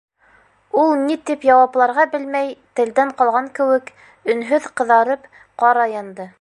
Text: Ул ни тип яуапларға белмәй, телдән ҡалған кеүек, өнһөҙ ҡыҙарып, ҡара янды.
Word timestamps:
Ул 0.83 0.95
ни 1.09 1.17
тип 1.29 1.45
яуапларға 1.49 2.07
белмәй, 2.15 2.49
телдән 2.79 3.13
ҡалған 3.21 3.53
кеүек, 3.61 3.95
өнһөҙ 4.35 4.67
ҡыҙарып, 4.81 5.33
ҡара 5.65 5.89
янды. 5.97 6.29